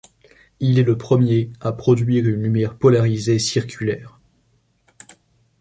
[0.59, 4.19] Il est le premier à produire une lumière polarisée circulaire.